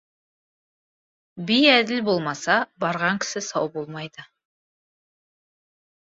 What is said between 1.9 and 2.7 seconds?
болмаса,